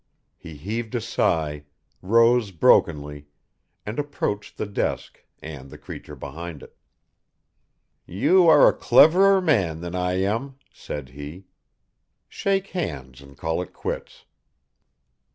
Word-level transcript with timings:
He 0.39 0.55
heaved 0.57 0.95
a 0.95 0.99
sigh, 0.99 1.65
rose 2.01 2.49
brokenly, 2.49 3.27
and 3.85 3.99
approached 3.99 4.57
the 4.57 4.65
desk, 4.65 5.23
and 5.43 5.69
the 5.69 5.77
creature 5.77 6.15
behind 6.15 6.63
it. 6.63 6.75
"You 8.07 8.47
are 8.47 8.67
a 8.67 8.73
cleverer 8.73 9.41
man 9.41 9.81
than 9.81 9.93
I 9.93 10.13
am," 10.13 10.55
said 10.73 11.09
he, 11.09 11.45
"shake 12.27 12.69
hands 12.69 13.21
and 13.21 13.37
call 13.37 13.61
it 13.61 13.73
quits." 13.73 14.25